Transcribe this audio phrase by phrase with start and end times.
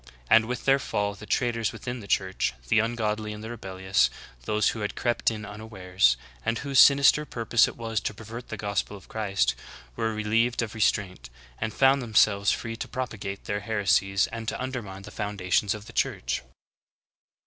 [0.31, 4.09] And with their fall, the traitors within the Church, the ungodly and the rebellious,
[4.45, 8.47] those who had crept in un awares, and whose sinister purpose it was to pervert
[8.49, 9.53] the gospel of Christ,
[9.95, 11.29] were relieved of restraint,
[11.59, 15.85] and found them selves free to propagate their heresies and to undermine the foundations of
[15.85, 16.41] the Church.